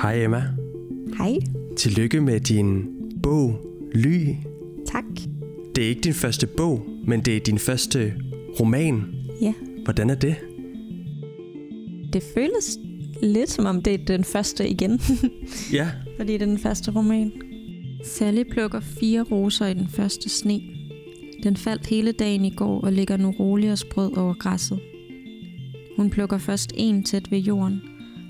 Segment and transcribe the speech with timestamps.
[0.00, 0.42] Hej Emma.
[1.18, 1.38] Hej.
[1.76, 2.88] Tillykke med din
[3.22, 4.26] bog, Ly.
[4.86, 5.04] Tak.
[5.76, 8.14] Det er ikke din første bog, men det er din første
[8.60, 9.04] roman.
[9.40, 9.54] Ja.
[9.84, 10.36] Hvordan er det?
[12.12, 12.78] Det føles
[13.22, 15.00] lidt som om det er den første igen,
[15.78, 17.32] Ja, fordi det er den første roman.
[18.04, 20.60] Sally plukker fire roser i den første sne.
[21.42, 24.80] Den faldt hele dagen i går og ligger nu rolig og sprød over græsset.
[25.96, 27.80] Hun plukker først en tæt ved jorden.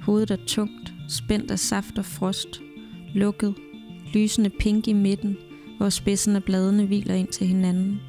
[0.03, 2.61] Hovedet er tungt, spændt af saft og frost.
[3.15, 3.55] Lukket,
[4.15, 5.37] lysende pink i midten,
[5.79, 8.01] hvor spidsen af bladene hviler ind til hinanden.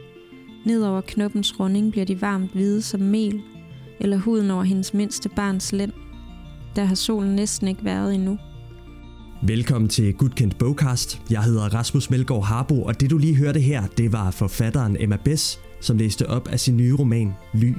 [0.66, 3.42] Ned over knoppens runding bliver de varmt hvide som mel,
[4.00, 5.92] eller huden over hendes mindste barns lænd.
[6.76, 8.38] Der har solen næsten ikke været endnu.
[9.44, 11.22] Velkommen til Gudkendt Bogkast.
[11.30, 15.18] Jeg hedder Rasmus Melgaard Harbo, og det du lige hørte her, det var forfatteren Emma
[15.26, 17.74] Bess, som læste op af sin nye roman Ly.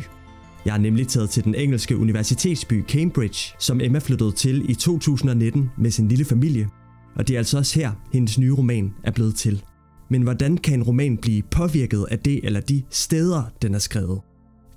[0.65, 5.71] Jeg er nemlig taget til den engelske universitetsby Cambridge, som Emma flyttede til i 2019
[5.79, 6.69] med sin lille familie.
[7.15, 9.63] Og det er altså også her, hendes nye roman er blevet til.
[10.09, 14.21] Men hvordan kan en roman blive påvirket af det eller de steder, den er skrevet?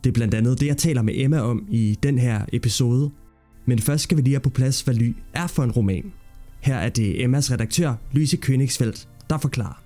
[0.03, 3.11] Det er blandt andet det, jeg taler med Emma om i den her episode.
[3.65, 6.13] Men først skal vi lige have på plads, hvad Ly er for en roman.
[6.59, 9.83] Her er det Emmas redaktør, Lyse Königsfeldt, der forklarer.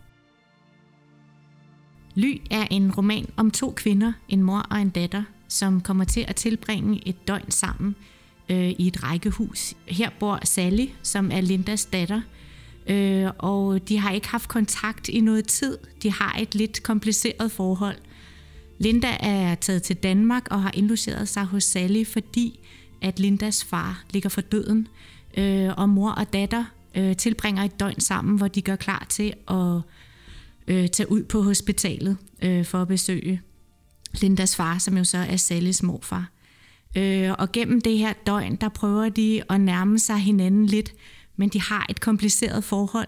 [2.15, 6.25] Ly er en roman om to kvinder, en mor og en datter, som kommer til
[6.27, 7.95] at tilbringe et døgn sammen
[8.49, 9.73] øh, i et rækkehus.
[9.87, 12.21] Her bor Sally, som er Lindas datter,
[12.87, 15.77] øh, og de har ikke haft kontakt i noget tid.
[16.03, 17.97] De har et lidt kompliceret forhold.
[18.79, 22.59] Linda er taget til Danmark og har indlogeret sig hos Sally, fordi
[23.01, 24.87] at Lindas far ligger for døden,
[25.37, 29.33] øh, og mor og datter øh, tilbringer et døgn sammen, hvor de gør klar til
[29.47, 29.81] at
[30.67, 33.41] øh, tage ud på hospitalet øh, for at besøge
[34.13, 36.31] Lindas far, som jo så er Salles morfar.
[36.97, 40.93] Øh, og gennem det her døgn, der prøver de at nærme sig hinanden lidt,
[41.35, 43.07] men de har et kompliceret forhold,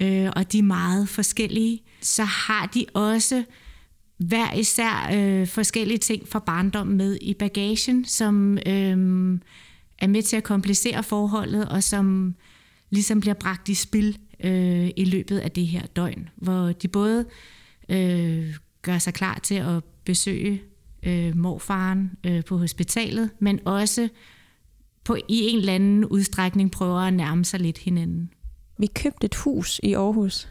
[0.00, 1.82] øh, og de er meget forskellige.
[2.00, 3.44] Så har de også
[4.16, 9.40] hver især øh, forskellige ting fra barndommen med i bagagen, som øh,
[9.98, 12.34] er med til at komplicere forholdet, og som
[12.90, 17.24] ligesom bliver bragt i spil øh, i løbet af det her døgn, hvor de både
[17.88, 20.62] øh, gør sig klar til at besøge
[21.02, 24.08] øh, morfaren øh, på hospitalet, men også
[25.04, 28.30] på i en eller anden udstrækning prøver at nærme sig lidt hinanden.
[28.78, 30.48] Vi købte et hus i Aarhus.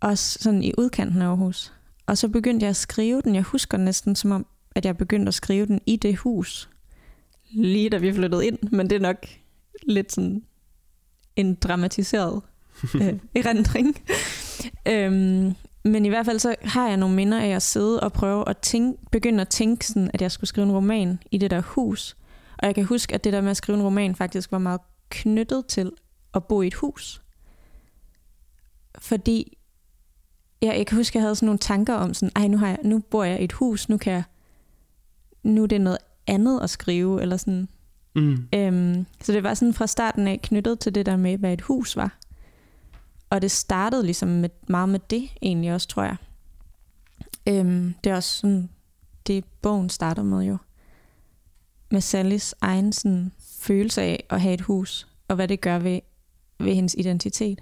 [0.00, 1.72] Også sådan i udkanten af Aarhus.
[2.06, 3.34] Og så begyndte jeg at skrive den.
[3.34, 6.68] Jeg husker næsten som om, at jeg begyndte at skrive den i det hus.
[7.50, 8.58] Lige da vi flyttede ind.
[8.70, 9.26] Men det er nok
[9.88, 10.42] lidt sådan
[11.36, 12.42] en dramatiseret
[13.00, 13.96] øh, erindring.
[14.88, 15.54] øhm,
[15.84, 18.58] men i hvert fald så har jeg nogle minder af at sidde og prøve at
[18.58, 22.16] tænke, begynde at tænke sådan, at jeg skulle skrive en roman i det der hus.
[22.58, 24.80] Og jeg kan huske, at det der med at skrive en roman faktisk var meget
[25.10, 25.92] knyttet til
[26.34, 27.22] at bo i et hus.
[28.98, 29.58] Fordi
[30.62, 32.68] ja, jeg kan huske, at jeg havde sådan nogle tanker om sådan, ej, nu, har
[32.68, 34.22] jeg, nu bor jeg i et hus, nu kan jeg,
[35.42, 37.68] nu er det noget andet at skrive, eller sådan.
[38.16, 38.48] mm.
[38.54, 41.60] Øhm, så det var sådan fra starten af knyttet til det der med, hvad et
[41.60, 42.18] hus var.
[43.32, 46.16] Og det startede ligesom med, meget med det egentlig også, tror jeg.
[47.48, 48.68] Øhm, det er også sådan,
[49.26, 50.56] det bogen starter med jo.
[51.90, 56.00] Med Sallys egen sådan, følelse af at have et hus, og hvad det gør ved,
[56.58, 57.60] ved hendes identitet.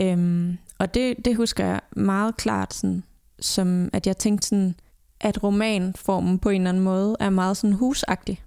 [0.00, 3.02] Øhm, og det, det husker jeg meget klart, sådan,
[3.40, 4.74] som at jeg tænkte sådan,
[5.20, 8.42] at romanformen på en eller anden måde er meget sådan husagtig.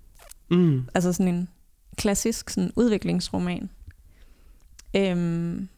[0.52, 0.88] Mm.
[0.94, 1.50] Altså sådan en
[1.98, 3.70] klassisk sådan udviklingsroman.
[4.96, 5.70] Øhm,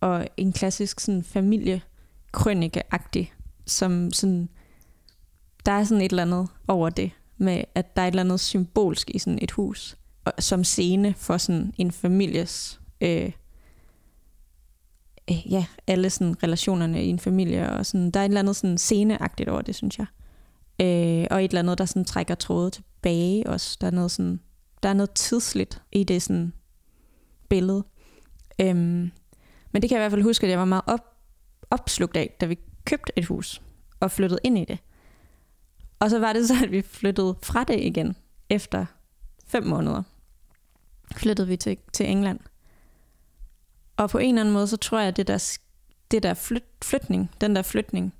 [0.00, 3.32] og en klassisk sådan familiekrønike-agtig,
[3.66, 4.48] som sådan,
[5.66, 8.40] der er sådan et eller andet over det, med at der er et eller andet
[8.40, 13.32] symbolsk i sådan et hus, og, som scene for sådan en families, øh,
[15.30, 18.56] øh, ja, alle sådan relationerne i en familie, og sådan, der er et eller andet
[18.56, 20.06] sådan sceneagtigt over det, synes jeg.
[20.80, 23.78] Øh, og et eller andet, der sådan trækker tråde tilbage også.
[23.80, 24.40] Der er noget, sådan,
[24.82, 26.52] der er noget tidsligt i det sådan
[27.48, 27.84] billede.
[28.60, 29.10] Øhm,
[29.72, 31.16] men det kan jeg i hvert fald huske, at jeg var meget op,
[31.70, 33.62] opslugt af, da vi købte et hus
[34.00, 34.78] og flyttede ind i det.
[35.98, 38.16] Og så var det så, at vi flyttede fra det igen
[38.50, 38.86] efter
[39.46, 40.02] fem måneder.
[41.16, 42.40] Flyttede vi til, til England.
[43.96, 45.58] Og på en eller anden måde, så tror jeg, at det der,
[46.10, 48.14] det der flyt, flytning, den der flytning,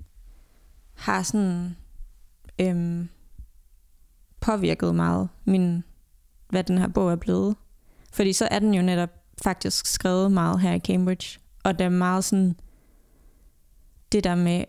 [0.93, 1.77] har sådan
[2.61, 3.09] øhm,
[4.39, 5.83] påvirket meget min,
[6.49, 7.55] hvad den her bog er blevet.
[8.13, 11.39] Fordi så er den jo netop faktisk skrevet meget her i Cambridge.
[11.63, 12.55] Og det er meget sådan,
[14.11, 14.63] det der med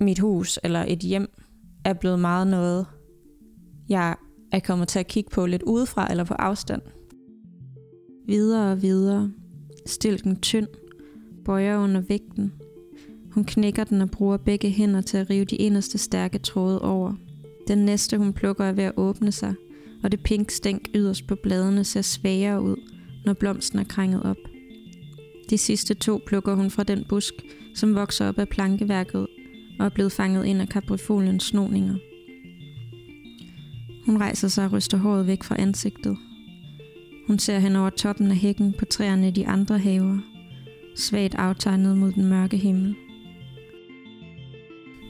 [0.00, 1.30] mit hus eller et hjem,
[1.84, 2.86] er blevet meget noget,
[3.88, 4.16] jeg
[4.52, 6.82] er kommet til at kigge på lidt udefra eller på afstand.
[8.26, 9.32] Videre og videre.
[9.86, 10.66] Stilken tynd.
[11.44, 12.52] Bøjer under vægten.
[13.30, 17.14] Hun knækker den og bruger begge hænder til at rive de inderste stærke tråde over.
[17.68, 19.54] Den næste, hun plukker, er ved at åbne sig,
[20.02, 22.76] og det pink stænk yderst på bladene ser svagere ud,
[23.26, 24.36] når blomsten er krænget op.
[25.50, 27.34] De sidste to plukker hun fra den busk,
[27.74, 29.26] som vokser op af plankeværket
[29.78, 31.96] og er blevet fanget ind af kaprifoliens snoninger.
[34.06, 36.16] Hun rejser sig og ryster håret væk fra ansigtet.
[37.26, 40.18] Hun ser hen over toppen af hækken på træerne i de andre haver,
[40.96, 42.94] svagt aftegnet mod den mørke himmel.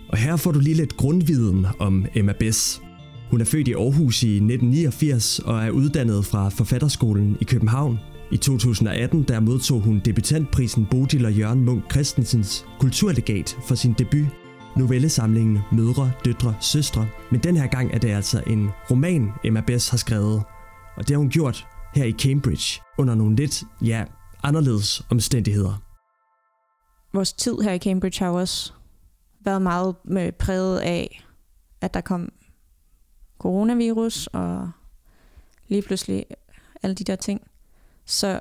[0.09, 2.86] Og her får du lige lidt grundviden om Emma Bess.
[3.31, 7.99] Hun er født i Aarhus i 1989 og er uddannet fra Forfatterskolen i København.
[8.33, 14.27] I 2018 der modtog hun debutantprisen Bodil og Jørgen Munk Christensens kulturlegat for sin debut
[14.77, 17.09] novellesamlingen Mødre, Døtre, Søstre.
[17.31, 20.43] Men den her gang er det altså en roman, Emma Bess har skrevet.
[20.97, 24.05] Og det har hun gjort her i Cambridge under nogle lidt, ja,
[24.43, 25.83] anderledes omstændigheder.
[27.15, 28.73] Vores tid her i Cambridge har også
[29.45, 31.25] været meget med præget af,
[31.81, 32.29] at der kom
[33.39, 34.71] coronavirus og
[35.69, 36.27] lige pludselig
[36.83, 37.41] alle de der ting.
[38.05, 38.41] Så,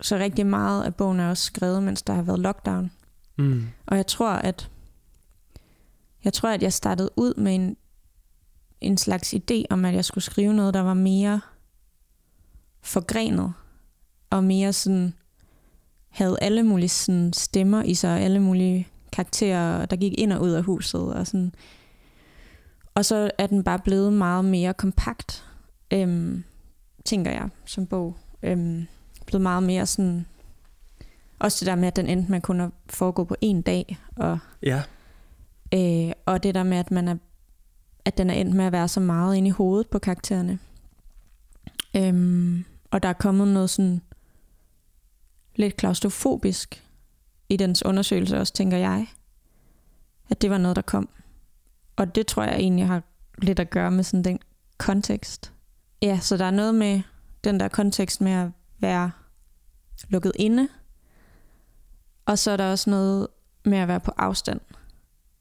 [0.00, 2.90] så rigtig meget af bogen er også skrevet, mens der har været lockdown.
[3.38, 3.66] Mm.
[3.86, 4.70] Og jeg tror, at
[6.24, 7.76] jeg tror, at jeg startede ud med en,
[8.80, 11.40] en slags idé om, at jeg skulle skrive noget, der var mere
[12.80, 13.52] forgrenet
[14.30, 15.14] og mere sådan
[16.12, 20.42] havde alle mulige sådan, stemmer i sig, og alle mulige karakterer, der gik ind og
[20.42, 21.14] ud af huset.
[21.14, 21.54] Og, sådan.
[22.94, 25.44] Og så er den bare blevet meget mere kompakt,
[25.90, 26.44] øhm,
[27.04, 28.16] tænker jeg, som bog.
[28.42, 28.86] Øhm,
[29.26, 30.26] blevet meget mere sådan...
[31.38, 34.38] Også det der med, at den endte med kun at foregå på en dag, og,
[34.62, 34.82] Ja.
[35.74, 37.16] øh, og det der med, at, man er,
[38.04, 40.58] at den er endt med at være så meget inde i hovedet på karaktererne.
[41.96, 44.02] Øhm, og der er kommet noget sådan
[45.56, 46.84] lidt klaustrofobisk
[47.48, 49.06] i dens undersøgelse også, tænker jeg.
[50.30, 51.08] At det var noget, der kom.
[52.02, 53.02] Og det tror jeg egentlig har
[53.38, 54.38] lidt at gøre med sådan den
[54.78, 55.52] kontekst.
[56.02, 57.02] Ja, så der er noget med
[57.44, 58.48] den der kontekst med at
[58.80, 59.10] være
[60.08, 60.68] lukket inde.
[62.26, 63.26] Og så er der også noget
[63.64, 64.60] med at være på afstand,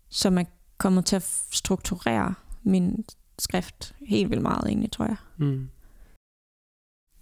[0.10, 0.44] som er
[0.78, 3.06] kommet til at strukturere min
[3.40, 5.18] skrift helt vildt meget egentlig, tror jeg.
[5.38, 5.70] Mm.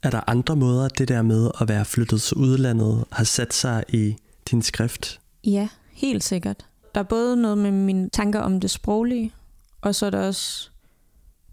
[0.04, 3.84] Er der andre måder, det der med at være flyttet til udlandet har sat sig
[3.88, 4.16] i
[4.52, 5.22] din skrift?
[5.44, 6.69] Ja, helt sikkert.
[6.96, 9.34] Der er både noget med mine tanker om det sproglige,
[9.82, 10.70] og så er der også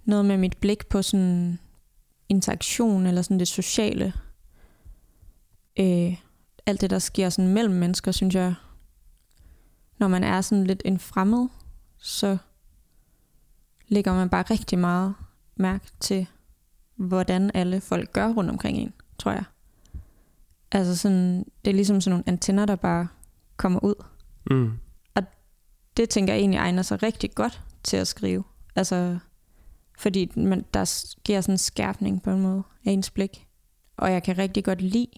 [0.04, 1.58] noget med mit blik på sådan
[2.28, 4.12] interaktion eller sådan det sociale.
[5.80, 6.16] Øh,
[6.66, 8.54] alt det, der sker sådan mellem mennesker, synes jeg,
[9.98, 11.48] når man er sådan lidt en fremmed,
[11.98, 12.36] så
[13.88, 15.14] lægger man bare rigtig meget
[15.56, 16.26] mærke til,
[16.96, 19.44] hvordan alle folk gør rundt omkring en, tror jeg.
[20.72, 23.08] Altså sådan, det er ligesom sådan nogle antenner, der bare
[23.56, 24.04] kommer ud.
[24.50, 24.72] Mm.
[25.96, 28.44] Det tænker jeg egentlig egner sig rigtig godt til at skrive.
[28.76, 29.18] Altså,
[29.98, 33.46] fordi man, der sker sådan en skærpning på en måde af ens blik.
[33.96, 35.08] Og jeg kan rigtig godt lide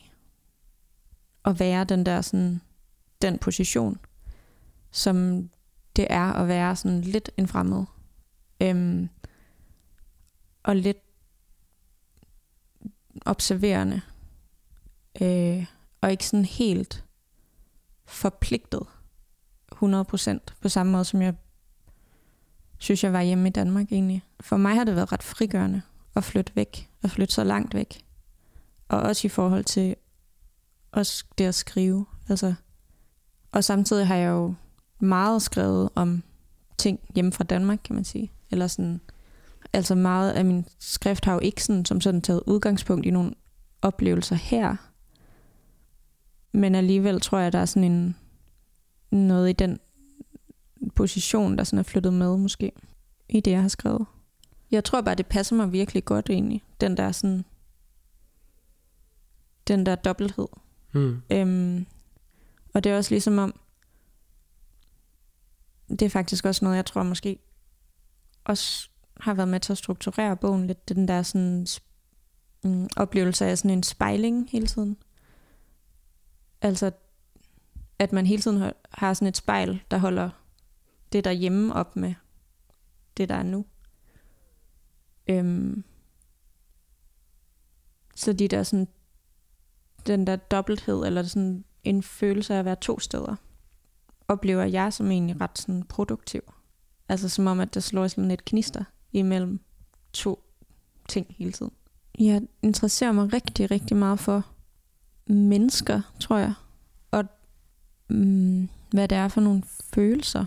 [1.44, 2.60] at være den der sådan,
[3.22, 3.98] den position,
[4.90, 5.48] som
[5.96, 7.84] det er at være sådan lidt en fremmed.
[8.62, 9.08] Øhm,
[10.62, 10.98] og lidt
[13.26, 14.00] observerende.
[15.22, 15.66] Øh,
[16.00, 17.04] og ikke sådan helt
[18.06, 18.86] forpligtet
[19.82, 21.34] 100% på samme måde, som jeg
[22.78, 24.22] synes, jeg var hjemme i Danmark egentlig.
[24.40, 25.82] For mig har det været ret frigørende
[26.16, 28.04] at flytte væk, at flytte så langt væk.
[28.88, 29.96] Og også i forhold til
[30.92, 32.06] også det at skrive.
[32.28, 32.54] Altså,
[33.52, 34.54] og samtidig har jeg jo
[35.00, 36.22] meget skrevet om
[36.78, 38.32] ting hjemme fra Danmark, kan man sige.
[38.50, 39.00] Eller sådan,
[39.72, 43.34] altså meget af min skrift har jo ikke sådan, som sådan taget udgangspunkt i nogle
[43.82, 44.76] oplevelser her.
[46.52, 48.16] Men alligevel tror jeg, der er sådan en
[49.10, 49.80] noget i den
[50.94, 52.72] position, der sådan er flyttet med måske,
[53.28, 54.06] i det, jeg har skrevet.
[54.70, 57.44] Jeg tror bare, det passer mig virkelig godt egentlig, den der sådan,
[59.68, 60.48] den der dobbelthed.
[60.92, 61.22] Mm.
[61.30, 61.86] Øhm,
[62.74, 63.60] og det er også ligesom om,
[65.88, 67.38] det er faktisk også noget, jeg tror måske
[68.44, 71.66] også har været med til at strukturere bogen lidt, den der sådan
[72.64, 74.96] mm, oplevelse af sådan en spejling hele tiden.
[76.60, 76.90] Altså,
[77.98, 80.30] at man hele tiden har sådan et spejl, der holder
[81.12, 82.14] det der hjemme op med
[83.16, 83.64] det, der er nu.
[85.30, 85.84] Øhm,
[88.16, 88.88] så de der sådan,
[90.06, 93.36] den der dobbelthed, eller sådan en følelse af at være to steder,
[94.28, 96.42] oplever jeg som egentlig ret sådan produktiv.
[97.08, 99.60] Altså som om, at der slår sådan et knister imellem
[100.12, 100.44] to
[101.08, 101.72] ting hele tiden.
[102.18, 104.46] Jeg interesserer mig rigtig, rigtig meget for
[105.26, 106.54] mennesker, tror jeg.
[108.08, 109.62] Mm, hvad det er for nogle
[109.94, 110.44] følelser,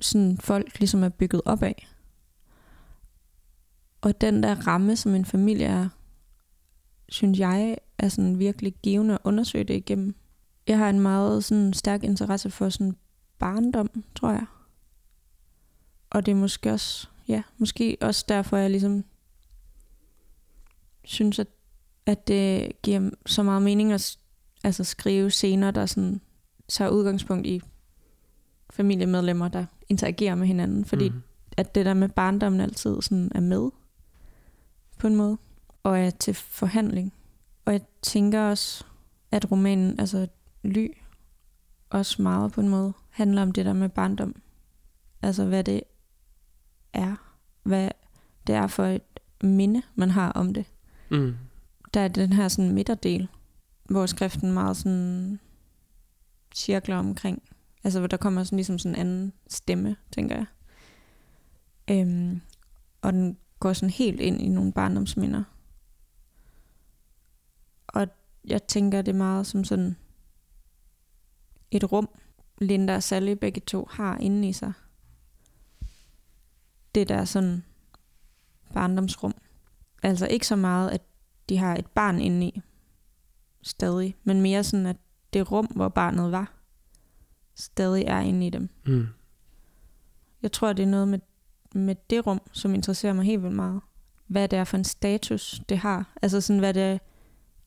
[0.00, 1.88] sådan folk ligesom er bygget op af.
[4.00, 5.88] Og den der ramme, som en familie er,
[7.08, 10.14] synes jeg er sådan virkelig givende at undersøge det igennem.
[10.66, 12.96] Jeg har en meget sådan stærk interesse for sådan
[13.38, 14.46] barndom, tror jeg.
[16.10, 19.04] Og det er måske også, ja, måske også derfor, jeg ligesom
[21.04, 21.48] synes, at,
[22.06, 24.18] at det giver så meget mening at
[24.64, 26.20] altså skrive scener, der sådan
[26.68, 27.62] tager udgangspunkt i
[28.70, 30.84] familiemedlemmer, der interagerer med hinanden.
[30.84, 31.22] Fordi mm.
[31.56, 33.70] at det der med barndommen altid sådan er med
[34.98, 35.38] på en måde,
[35.82, 37.12] og er til forhandling.
[37.64, 38.84] Og jeg tænker også,
[39.30, 40.28] at romanen, altså
[40.62, 40.88] Ly,
[41.90, 44.34] også meget på en måde handler om det der med barndom.
[45.22, 45.82] Altså hvad det
[46.92, 47.16] er.
[47.62, 47.90] Hvad
[48.46, 50.64] det er for et minde, man har om det.
[51.10, 51.34] Mm.
[51.94, 53.28] Der er den her sådan midterdel,
[53.84, 55.40] hvor skriften meget sådan
[56.54, 57.42] cirkler omkring.
[57.84, 60.46] Altså hvor der kommer sådan ligesom sådan en anden stemme, tænker jeg.
[61.90, 62.40] Øhm,
[63.02, 65.44] og den går sådan helt ind i nogle barndomsminder.
[67.86, 68.08] Og
[68.44, 69.96] jeg tænker det meget som sådan
[71.70, 72.08] et rum,
[72.58, 74.72] Linda og Sally begge to har inde i sig.
[76.94, 77.64] Det der sådan
[78.74, 79.34] barndomsrum.
[80.02, 81.02] Altså ikke så meget, at
[81.48, 82.62] de har et barn inde i
[83.62, 84.96] stadig, men mere sådan, at
[85.34, 86.52] det rum, hvor barnet var,
[87.54, 88.68] stadig er inde i dem.
[88.86, 89.06] Mm.
[90.42, 91.18] Jeg tror, det er noget med,
[91.74, 93.80] med det rum, som interesserer mig helt vildt meget.
[94.26, 96.12] Hvad det er for en status, det har.
[96.22, 96.98] Altså sådan, hvad det er,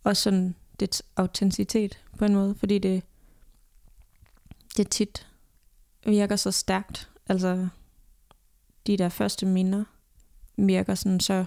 [0.04, 3.04] også sådan det autenticitet på en måde, fordi det,
[4.78, 5.28] det tit
[6.06, 7.10] virker så stærkt.
[7.30, 7.68] Altså,
[8.88, 9.84] de der første minder
[10.58, 11.46] virker sådan så,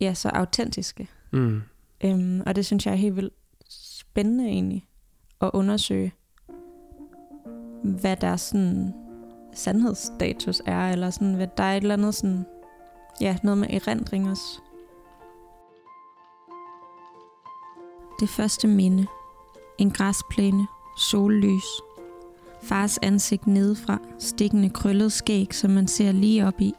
[0.00, 1.08] ja, så autentiske.
[1.32, 1.62] Mm.
[2.04, 3.34] Øhm, og det synes jeg er helt vildt
[3.68, 4.88] spændende egentlig
[5.40, 6.12] at undersøge,
[7.82, 8.94] hvad der sådan
[9.52, 12.46] sandhedsstatus er, eller sådan, hvad der er et eller andet sådan,
[13.20, 14.60] ja, noget med erindring også.
[18.20, 19.06] Det første minde.
[19.78, 20.66] En græsplæne.
[20.98, 21.64] Sollys.
[22.62, 23.98] Fars ansigt nedefra.
[24.18, 26.74] Stikkende krøllet skæg, som man ser lige op i.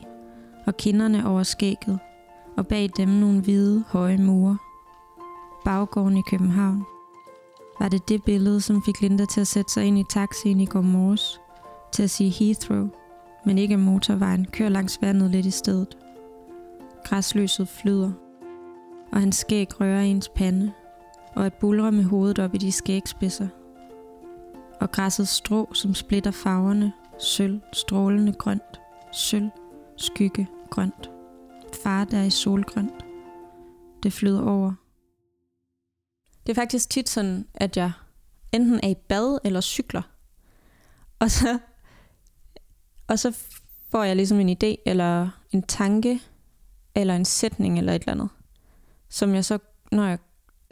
[0.65, 1.99] Og kinderne over skægget.
[2.57, 4.57] Og bag dem nogle hvide, høje mure.
[5.65, 6.94] Baggården i København.
[7.79, 10.65] Var det det billede, som fik Linda til at sætte sig ind i taxien i
[10.65, 11.41] går morges?
[11.91, 12.89] Til at sige Heathrow,
[13.45, 15.97] men ikke motorvejen, kører langs vandet lidt i stedet.
[17.05, 18.11] Græsløset flyder,
[19.11, 20.71] og hans skæg rører ens pande,
[21.35, 23.47] og et bulre med hovedet op i de skægspidser.
[24.81, 29.49] Og græsset strå, som splitter farverne, sølv, strålende grønt, sølv,
[29.97, 31.11] skygge, grønt.
[31.83, 33.05] Far, der er i solgrønt.
[34.03, 34.73] Det flyder over.
[36.45, 37.91] Det er faktisk tit sådan, at jeg
[38.51, 40.01] enten er i bad eller cykler.
[41.19, 41.59] Og så,
[43.07, 43.37] og så
[43.91, 46.21] får jeg ligesom en idé, eller en tanke,
[46.95, 48.29] eller en sætning, eller et eller andet.
[49.09, 49.57] Som jeg så,
[49.91, 50.19] når jeg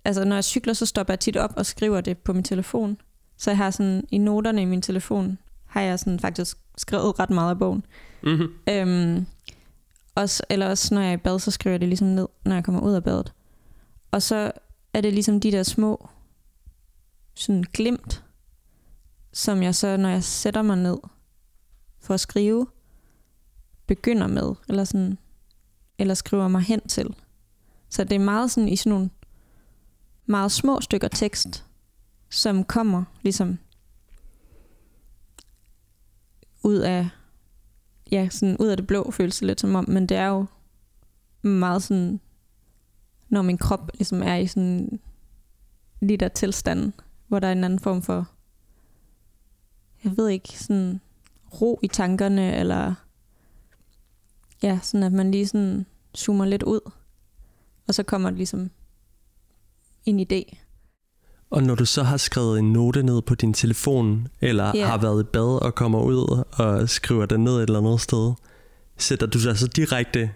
[0.05, 2.97] altså når jeg cykler, så stopper jeg tit op og skriver det på min telefon.
[3.37, 7.29] Så jeg har sådan, i noterne i min telefon, har jeg sådan faktisk skrevet ret
[7.29, 7.85] meget af bogen.
[8.23, 8.53] Mm-hmm.
[8.69, 9.25] Øhm,
[10.15, 12.55] også, eller også når jeg er i bad, så skriver jeg det ligesom ned, når
[12.55, 13.33] jeg kommer ud af badet.
[14.11, 14.51] Og så
[14.93, 16.09] er det ligesom de der små
[17.35, 18.23] sådan glimt,
[19.33, 20.97] som jeg så, når jeg sætter mig ned
[21.99, 22.67] for at skrive,
[23.87, 25.17] begynder med, eller sådan,
[25.97, 27.15] eller skriver mig hen til.
[27.89, 29.09] Så det er meget sådan i sådan nogle
[30.25, 31.65] meget små stykker tekst,
[32.29, 33.59] som kommer ligesom
[36.63, 37.09] ud af
[38.11, 40.45] ja, sådan ud af det blå føles det lidt som om, men det er jo
[41.41, 42.19] meget sådan,
[43.33, 44.99] når min krop ligesom er i sådan
[46.01, 46.93] lige der tilstand,
[47.27, 48.27] hvor der er en anden form for,
[50.03, 51.01] jeg ved ikke, sådan
[51.61, 52.93] ro i tankerne, eller
[54.63, 55.85] ja, sådan at man lige sådan
[56.17, 56.91] zoomer lidt ud,
[57.87, 58.69] og så kommer det ligesom
[60.05, 60.57] en idé.
[61.49, 64.89] Og når du så har skrevet en note ned på din telefon, eller yeah.
[64.89, 68.33] har været i bad og kommer ud og skriver den ned et eller andet sted,
[68.97, 70.31] sætter du dig så direkte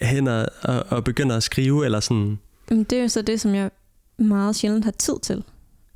[0.00, 2.38] hen og, og, og begynder at skrive, eller sådan?
[2.68, 3.70] Det er jo så det, som jeg
[4.18, 5.44] meget sjældent har tid til.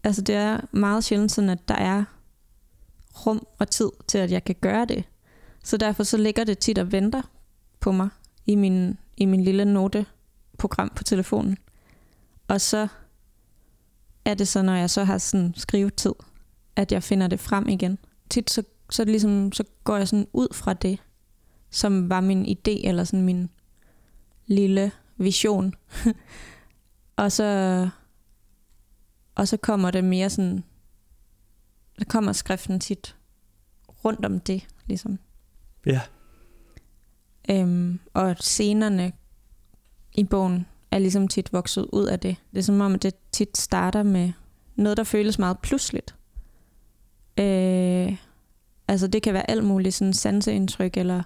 [0.05, 2.05] Altså det er meget sjældent sådan, at der er
[3.27, 5.05] rum og tid til, at jeg kan gøre det.
[5.65, 7.23] Så derfor så ligger det tit og venter
[7.81, 8.09] på mig
[8.47, 11.59] i min, i min lille noteprogram på telefonen.
[12.49, 12.89] Og så
[14.25, 16.13] er det så, når jeg så har sådan skrivetid,
[16.77, 17.99] at jeg finder det frem igen.
[18.31, 20.99] Tit så, så, det ligesom, så går jeg sådan ud fra det,
[21.71, 23.51] som var min idé, eller sådan min
[24.49, 25.75] lille vision.
[27.17, 27.89] og så
[29.39, 30.65] og så kommer det mere sådan,
[31.99, 33.17] der kommer skriften tit
[34.05, 35.19] rundt om det, ligesom.
[35.87, 36.01] Ja.
[37.51, 39.13] Øhm, og scenerne
[40.15, 42.37] i bogen er ligesom tit vokset ud af det.
[42.51, 44.33] Det er som om, at det tit starter med
[44.77, 46.15] noget, der føles meget pludseligt.
[47.39, 48.17] Øh,
[48.89, 51.23] altså det kan være alt muligt, sådan sanseindtryk, eller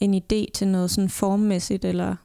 [0.00, 2.16] en idé til noget sådan formmæssigt, eller...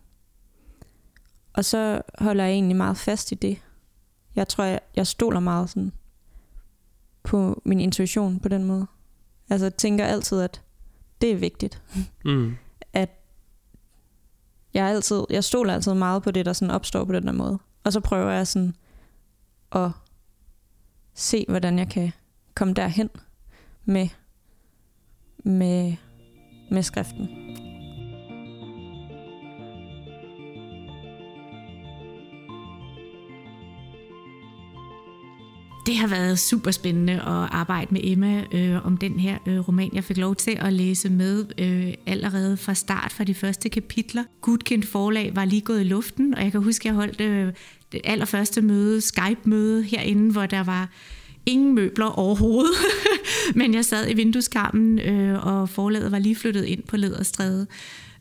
[1.54, 3.62] Og så holder jeg egentlig meget fast i det.
[4.36, 5.92] Jeg tror, jeg, jeg stoler meget sådan
[7.24, 8.88] på min intuition på den måde.
[9.50, 10.62] Altså jeg tænker altid, at
[11.22, 11.82] det er vigtigt.
[12.26, 12.56] Mm.
[12.94, 13.10] At
[14.74, 17.60] jeg, altid, jeg stoler altid meget på det, der sådan opstår på den der måde.
[17.84, 18.76] Og så prøver jeg sådan
[19.72, 19.92] at
[21.14, 22.12] se, hvordan jeg kan
[22.56, 23.10] komme derhen
[23.86, 24.10] med,
[25.38, 25.96] med,
[26.72, 27.30] med skriften.
[35.86, 39.90] Det har været super spændende at arbejde med Emma øh, om den her øh, roman.
[39.94, 44.24] Jeg fik lov til at læse med øh, allerede fra start fra de første kapitler.
[44.42, 47.54] Gudkind forlag var lige gået i luften, og jeg kan huske, at jeg holdt øh,
[47.92, 50.90] det allerførste møde, Skype-møde herinde, hvor der var
[51.46, 52.76] ingen møbler overhovedet.
[53.56, 57.68] Men jeg sad i vindueskarmen, øh, og forlaget var lige flyttet ind på Lederstræde.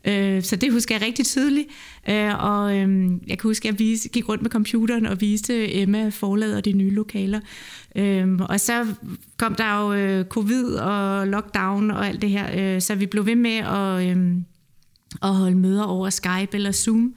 [0.07, 1.67] Øh, så det husker jeg rigtig tydeligt.
[2.09, 5.75] Øh, og øh, jeg kan huske, at jeg vise, gik rundt med computeren og viste
[5.75, 7.39] Emma forladet og de nye lokaler.
[7.95, 8.87] Øh, og så
[9.37, 13.25] kom der jo øh, covid og lockdown og alt det her, øh, så vi blev
[13.25, 14.35] ved med at, øh,
[15.21, 17.15] at holde møder over Skype eller Zoom.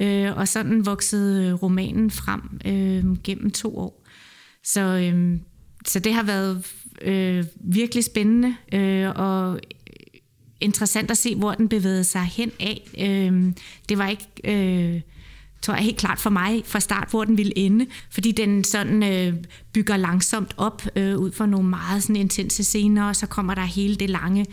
[0.00, 4.04] Øh, og sådan voksede øh, romanen frem øh, gennem to år.
[4.64, 5.38] Så, øh,
[5.86, 6.66] så det har været
[7.02, 9.60] øh, virkelig spændende øh, og
[10.60, 12.88] interessant at se, hvor den bevægede sig hen af.
[12.98, 13.52] Øh,
[13.88, 14.26] det var ikke...
[14.44, 15.00] Øh,
[15.62, 19.02] tror jeg helt klart for mig fra start, hvor den ville ende, fordi den sådan
[19.02, 19.34] øh,
[19.72, 23.62] bygger langsomt op øh, ud fra nogle meget sådan intense scener, og så kommer der
[23.62, 24.46] hele det lange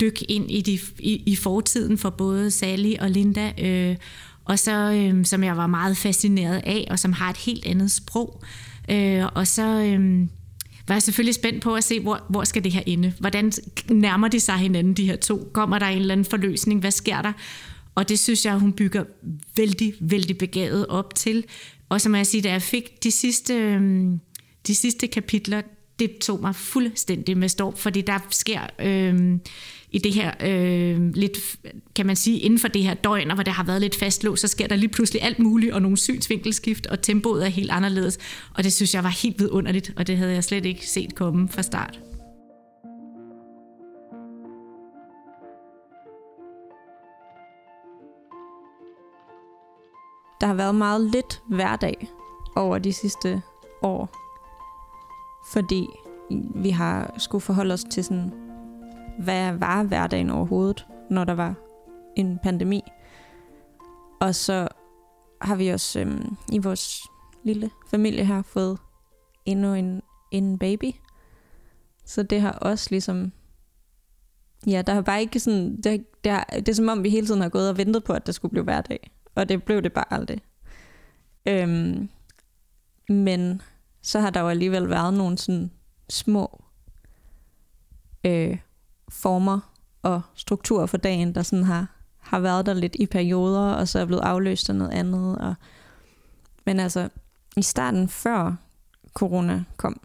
[0.00, 3.96] dyk ind i, de, i, i fortiden for både Sally og Linda, øh,
[4.44, 7.90] og så øh, som jeg var meget fascineret af, og som har et helt andet
[7.90, 8.42] sprog.
[8.90, 10.26] Øh, og så øh,
[10.88, 13.12] var jeg selvfølgelig spændt på at se, hvor, hvor skal det her ende?
[13.18, 13.52] Hvordan
[13.90, 15.50] nærmer de sig hinanden, de her to?
[15.52, 16.80] Kommer der en eller anden forløsning?
[16.80, 17.32] Hvad sker der?
[17.94, 19.04] Og det synes jeg, hun bygger
[19.56, 21.44] vældig, vældig begavet op til.
[21.88, 24.20] Og som jeg siger, da jeg fik de sidste, øhm,
[24.66, 25.62] de sidste kapitler,
[25.98, 29.38] det tog mig fuldstændig med storm, fordi der sker øh,
[29.96, 31.38] i det her øh, lidt,
[31.94, 34.48] kan man sige, inden for det her døgn, hvor det har været lidt fastlåst, så
[34.48, 38.18] sker der lige pludselig alt muligt, og nogle synsvinkelskift, og tempoet er helt anderledes.
[38.54, 41.48] Og det synes jeg var helt vidunderligt, og det havde jeg slet ikke set komme
[41.48, 42.00] fra start.
[50.40, 52.08] Der har været meget lidt hverdag
[52.56, 53.42] over de sidste
[53.82, 54.16] år,
[55.52, 55.86] fordi
[56.54, 58.45] vi har skulle forholde os til sådan,
[59.18, 61.54] hvad var hverdagen overhovedet, når der var
[62.16, 62.82] en pandemi.
[64.20, 64.68] Og så
[65.40, 67.00] har vi også øhm, i vores
[67.44, 68.78] lille familie her fået
[69.44, 70.92] endnu en, en baby.
[72.04, 73.32] Så det har også ligesom...
[74.66, 75.80] Ja, der har bare ikke sådan...
[75.80, 78.12] Det, det, har, det er som om, vi hele tiden har gået og ventet på,
[78.12, 79.10] at det skulle blive hverdag.
[79.34, 80.40] Og det blev det bare aldrig.
[81.46, 82.08] Øhm,
[83.08, 83.62] men
[84.02, 85.70] så har der jo alligevel været nogle sådan
[86.10, 86.64] små
[88.26, 88.58] øh,
[89.08, 89.60] former
[90.02, 91.86] og strukturer for dagen, der sådan har,
[92.18, 95.38] har været der lidt i perioder, og så er blevet afløst af noget andet.
[95.38, 95.54] Og,
[96.66, 97.08] men altså,
[97.56, 98.56] i starten før
[99.14, 100.00] corona kom,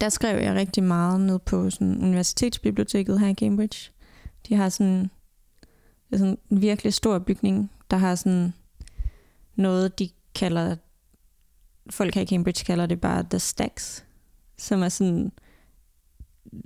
[0.00, 3.90] der skrev jeg rigtig meget ned på sådan universitetsbiblioteket her i Cambridge.
[4.48, 5.10] De har sådan,
[6.12, 8.54] sådan en virkelig stor bygning, der har sådan
[9.56, 10.76] noget, de kalder,
[11.90, 14.04] folk her i Cambridge kalder det bare The Stacks,
[14.58, 15.32] som er sådan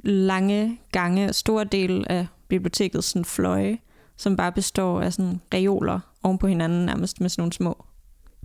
[0.05, 3.79] lange gange, store del af biblioteket sådan fløje,
[4.17, 7.85] som bare består af sådan reoler oven på hinanden, nærmest med sådan nogle små,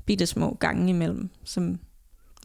[0.06, 1.80] bitte små gange imellem, som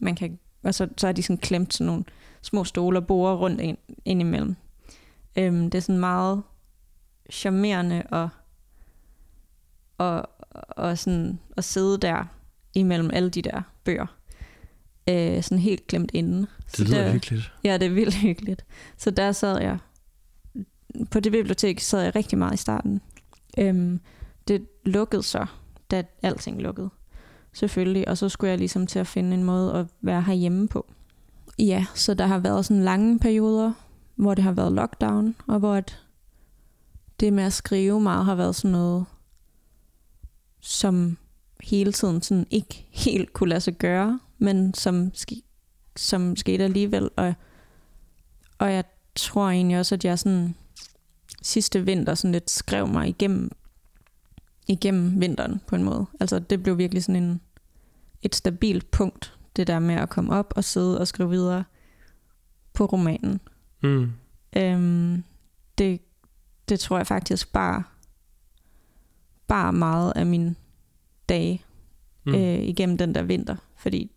[0.01, 2.03] man kan, og så, så er de sådan klemt sådan nogle
[2.41, 4.55] små stole og borer rundt ind, ind imellem.
[5.37, 6.43] Øhm, det er sådan meget
[7.31, 8.29] charmerende og,
[9.97, 10.29] og,
[10.69, 12.25] og sådan at sidde der
[12.73, 14.05] imellem alle de der bøger
[15.09, 16.39] øh, sådan helt klemt inde.
[16.39, 17.51] Det så lyder der, hyggeligt.
[17.63, 18.65] Ja, det er vildt hyggeligt.
[18.97, 19.77] Så der sad jeg,
[21.11, 23.01] på det bibliotek sad jeg rigtig meget i starten.
[23.57, 23.99] Øhm,
[24.47, 25.45] det lukkede så,
[25.91, 26.89] da alting lukkede.
[27.53, 30.91] Selvfølgelig, og så skulle jeg ligesom til at finde en måde at være herhjemme på.
[31.59, 33.73] Ja, så der har været sådan lange perioder,
[34.15, 35.99] hvor det har været lockdown, og hvor at
[37.19, 39.05] det med at skrive meget har været sådan noget
[40.59, 41.17] som
[41.63, 45.11] hele tiden sådan ikke helt kunne lade sig gøre, men som,
[45.95, 47.09] som skete alligevel.
[47.15, 47.33] Og,
[48.57, 48.83] og jeg
[49.15, 50.55] tror egentlig også, at jeg sådan
[51.41, 53.51] sidste vinter sådan lidt skrev mig igennem,
[54.67, 56.05] igennem vinteren på en måde.
[56.19, 57.41] Altså det blev virkelig sådan en,
[58.21, 61.63] et stabilt punkt, det der med at komme op og sidde og skrive videre
[62.73, 63.39] på romanen.
[63.83, 64.11] Mm.
[64.57, 65.23] Øhm,
[65.77, 66.01] det,
[66.69, 67.83] det tror jeg faktisk bare,
[69.47, 70.55] bare meget af min
[71.29, 71.63] dage
[72.25, 72.35] mm.
[72.35, 74.11] øh, igennem den der vinter, fordi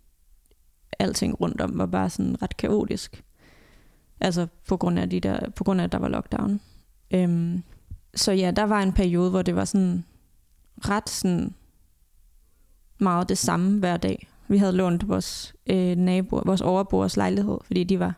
[0.98, 3.24] alting rundt om var bare sådan ret kaotisk.
[4.20, 6.60] Altså på grund af, de der, på grund af at der var lockdown.
[7.10, 7.62] Øhm,
[8.14, 10.04] så ja, der var en periode, hvor det var sådan
[10.78, 11.54] ret sådan
[12.98, 14.28] meget det samme hver dag.
[14.48, 18.14] Vi havde lånt vores øh, naboer, vores overboers lejlighed, fordi de var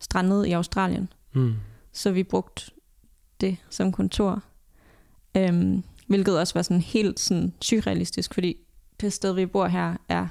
[0.00, 1.08] strandet i Australien.
[1.32, 1.54] Mm.
[1.92, 2.70] Så vi brugte
[3.40, 4.42] det som kontor.
[5.36, 8.56] Øhm, hvilket også var sådan helt sådan surrealistisk, fordi
[9.00, 10.28] det sted, vi bor her, er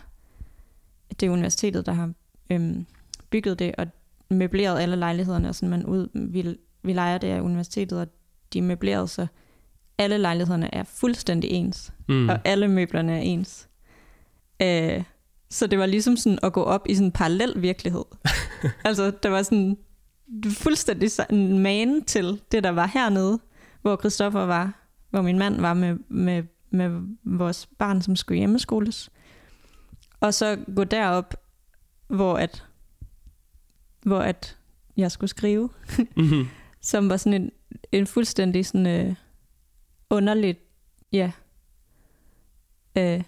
[1.20, 2.12] det er universitetet, der har
[2.50, 2.86] øhm,
[3.30, 3.88] bygget det og
[4.30, 8.08] møbleret alle lejlighederne, og sådan man ud, vi, vi leger det af universitetet, og
[8.54, 9.28] de er møbleret, så
[9.98, 12.30] alle lejlighederne er fuldstændig ens, mm.
[12.30, 13.70] og alle møblerne er ens.
[14.62, 15.04] Øh,
[15.50, 18.04] så det var ligesom sådan at gå op i sådan en parallel virkelighed.
[18.86, 19.78] altså, der var sådan
[20.50, 23.40] fuldstændig en man til det, der var hernede,
[23.82, 29.10] hvor Christoffer var, hvor min mand var med, med, med vores barn, som skulle hjemmeskoles.
[30.22, 31.36] Og så gå derop,
[32.08, 32.66] hvor at,
[34.02, 34.58] hvor at
[34.98, 35.70] jeg skulle skrive,
[36.16, 36.48] mm-hmm.
[36.82, 37.52] som var sådan en,
[37.92, 39.16] en fuldstændig sådan øh,
[40.10, 40.60] underligt,
[41.12, 41.32] ja,
[42.98, 43.24] øh,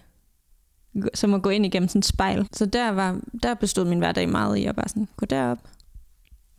[1.14, 2.48] som at gå ind igennem sådan et spejl.
[2.52, 5.58] Så der, var, der bestod min hverdag meget i at bare sådan gå derop,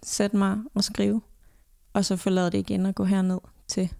[0.03, 1.21] sætte mig og skrive,
[1.93, 3.93] og så forlade det igen og gå herned til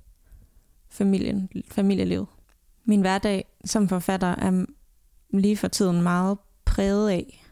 [0.90, 2.28] familien, familielivet.
[2.86, 4.66] Min hverdag som forfatter er
[5.40, 7.46] lige for tiden meget præget af,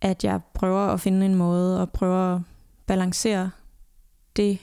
[0.00, 2.42] at jeg prøver at finde en måde og prøver at
[2.86, 3.50] balancere
[4.36, 4.58] det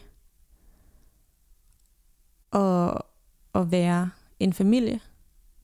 [2.52, 3.06] og
[3.56, 5.00] at være en familie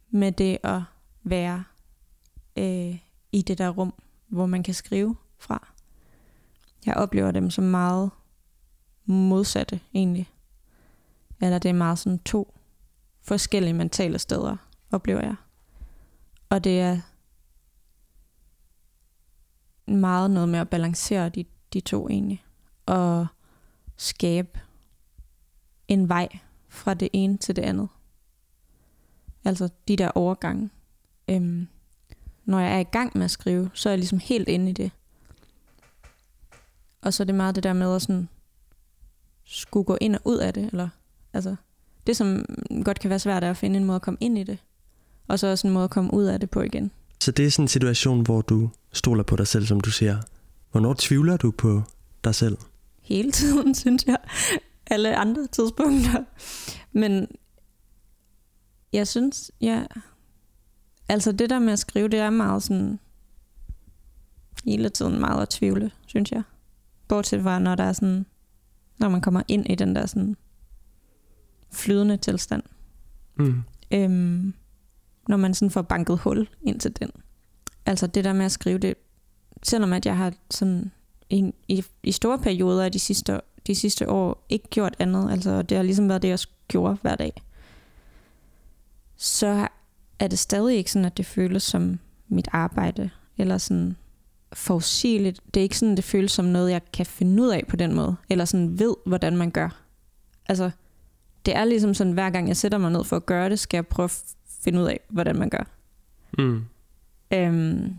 [0.10, 0.82] med det at
[1.24, 1.64] være
[2.58, 2.98] øh,
[3.32, 3.94] i det der rum,
[4.28, 5.68] hvor man kan skrive fra.
[6.86, 8.12] Jeg oplever dem som meget
[9.06, 10.30] modsatte egentlig.
[11.42, 12.54] Eller det er meget sådan to
[13.22, 14.58] forskellige mentale steder,
[14.92, 15.36] oplever jeg.
[16.50, 17.00] Og det er
[19.92, 22.46] meget noget med at balancere de, de to egentlig.
[22.86, 23.28] Og
[23.98, 24.60] skabe
[25.88, 26.28] en vej
[26.68, 27.90] fra det ene til det andet.
[29.46, 30.70] Altså de der overgange.
[31.28, 31.68] Øhm,
[32.46, 34.74] når jeg er i gang med at skrive, så er jeg ligesom helt inde i
[34.74, 34.92] det.
[37.02, 38.30] Og så er det meget det der med at sådan
[39.46, 40.66] skulle gå ind og ud af det.
[40.66, 40.90] Eller,
[41.34, 41.56] altså,
[42.08, 42.46] det, som
[42.86, 44.60] godt kan være svært, er at finde en måde at komme ind i det.
[45.28, 46.92] Og så også en måde at komme ud af det på igen.
[47.20, 50.18] Så det er sådan en situation, hvor du stoler på dig selv, som du siger.
[50.72, 51.82] Hvornår tvivler du på
[52.24, 52.58] dig selv?
[53.02, 54.18] Hele tiden, synes jeg.
[54.88, 56.24] Alle andre tidspunkter.
[56.92, 57.28] Men
[58.94, 59.86] jeg synes, ja...
[61.10, 63.00] Altså det der med at skrive, det er meget sådan...
[64.66, 66.44] Hele tiden meget at tvivle, synes jeg.
[67.08, 68.26] Bortset fra, når der er sådan...
[69.00, 70.38] Når man kommer ind i den der sådan
[71.74, 72.64] flydende tilstand.
[73.36, 73.64] Mm.
[73.92, 74.54] Øhm,
[75.28, 77.10] når man sådan får banket hul ind til den.
[77.86, 78.96] Altså det der med at skrive det,
[79.64, 80.92] selvom at jeg har sådan
[81.30, 85.62] i, i, i store perioder af de sidste, de sidste år ikke gjort andet, altså
[85.62, 87.44] det har ligesom været det, jeg gjorde hver dag,
[89.18, 89.68] så
[90.20, 93.96] er det stadig ikke sådan, at det føles som mit arbejde, eller sådan
[94.54, 95.42] forudsigeligt.
[95.54, 97.96] Det er ikke sådan, det føles som noget, jeg kan finde ud af på den
[97.96, 99.70] måde, eller sådan ved, hvordan man gør.
[100.50, 100.72] Altså,
[101.46, 103.78] det er ligesom sådan, hver gang jeg sætter mig ned for at gøre det, skal
[103.78, 104.24] jeg prøve at
[104.64, 105.68] finde ud af, hvordan man gør.
[106.38, 106.62] Mm.
[107.34, 107.94] Øhm,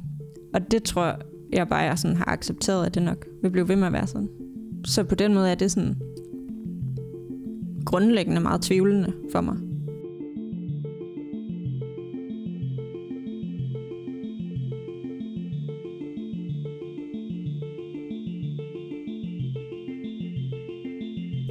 [0.54, 1.18] og det tror
[1.52, 4.06] jeg bare, jeg sådan har accepteret, at det nok vil blive ved med at være
[4.06, 4.28] sådan.
[4.84, 5.96] Så på den måde er det sådan
[7.86, 9.56] grundlæggende meget tvivlende for mig.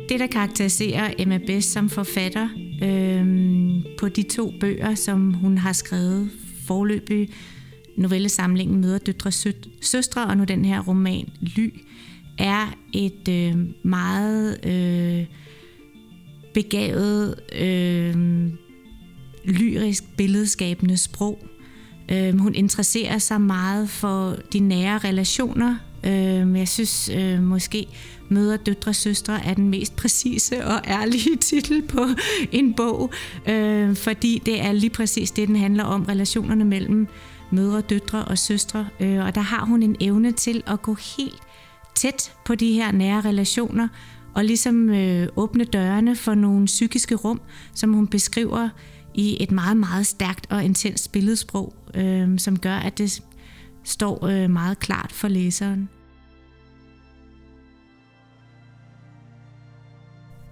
[0.09, 2.49] Det, der karakteriserer Emma Best som forfatter
[2.83, 3.56] øh,
[4.07, 6.29] på de to bøger, som hun har skrevet
[6.67, 7.29] forløbig,
[7.97, 9.31] novellesamlingen Møder Døtre
[9.81, 11.69] Søstre, og nu den her roman Ly,
[12.37, 15.25] er et øh, meget øh,
[16.53, 18.15] begavet, øh,
[19.45, 21.47] lyrisk, billedskabende sprog.
[22.11, 25.75] Øh, hun interesserer sig meget for de nære relationer.
[26.03, 27.87] Øh, jeg synes øh, måske
[28.29, 32.05] Mødre, døtre, søstre er den mest præcise og ærlige titel på
[32.51, 33.11] en bog,
[33.49, 37.07] øh, fordi det er lige præcis det, den handler om, relationerne mellem
[37.51, 38.87] mødre, døtre og søstre.
[38.99, 41.41] Øh, og der har hun en evne til at gå helt
[41.95, 43.87] tæt på de her nære relationer,
[44.33, 47.41] og ligesom øh, åbne dørene for nogle psykiske rum,
[47.73, 48.69] som hun beskriver
[49.13, 53.23] i et meget, meget stærkt og intenst billedsprog, øh, som gør, at det
[53.83, 55.89] står øh, meget klart for læseren.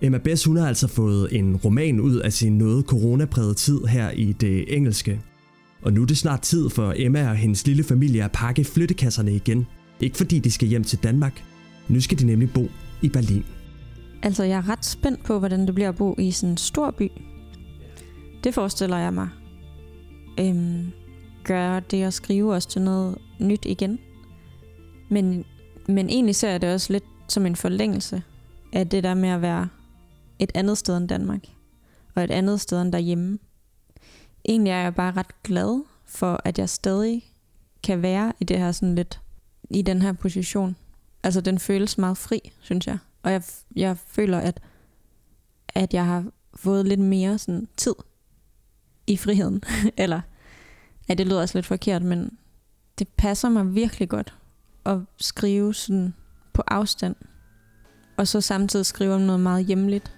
[0.01, 4.11] Emma Bess hun har altså fået en roman ud af sin noget coronapræget tid her
[4.11, 5.21] i det engelske.
[5.81, 9.35] Og nu er det snart tid for Emma og hendes lille familie at pakke flyttekasserne
[9.35, 9.67] igen.
[9.99, 11.43] Ikke fordi de skal hjem til Danmark.
[11.87, 12.67] Nu skal de nemlig bo
[13.01, 13.45] i Berlin.
[14.23, 16.91] Altså, jeg er ret spændt på, hvordan det bliver at bo i sådan en stor
[16.91, 17.11] by.
[18.43, 19.29] Det forestiller jeg mig.
[20.39, 20.91] Øhm,
[21.43, 23.99] gør det at skrive os til noget nyt igen.
[25.09, 25.45] Men,
[25.87, 28.23] men egentlig ser jeg det også lidt som en forlængelse
[28.73, 29.67] af det der med at være
[30.39, 31.41] et andet sted end Danmark.
[32.15, 33.39] Og et andet sted end derhjemme.
[34.49, 37.23] Egentlig er jeg bare ret glad for, at jeg stadig
[37.83, 39.21] kan være i det her sådan lidt,
[39.69, 40.75] i den her position.
[41.23, 42.97] Altså den føles meget fri, synes jeg.
[43.23, 43.43] Og jeg,
[43.75, 44.59] jeg føler, at,
[45.69, 47.95] at jeg har fået lidt mere sådan tid
[49.07, 49.63] i friheden.
[49.97, 50.21] Eller,
[51.09, 52.37] ja, det lyder også lidt forkert, men
[52.99, 54.33] det passer mig virkelig godt
[54.85, 56.13] at skrive sådan
[56.53, 57.15] på afstand.
[58.17, 60.15] Og så samtidig skrive om noget meget hjemligt.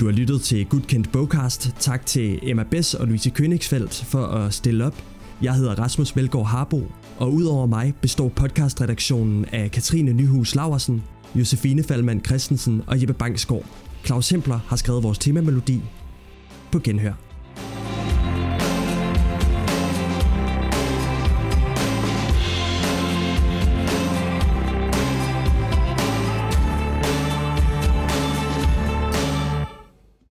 [0.00, 1.70] Du har lyttet til Gudkendt Bogcast.
[1.80, 5.02] Tak til Emma Bess og Louise Königsfeldt for at stille op.
[5.42, 6.82] Jeg hedder Rasmus Melgaard Harbo,
[7.18, 11.02] og udover mig består podcastredaktionen af Katrine Nyhus Laversen,
[11.34, 13.64] Josefine Falman Christensen og Jeppe Bangsgaard.
[14.04, 15.80] Claus Hempler har skrevet vores temamelodi.
[16.72, 17.23] På genhør.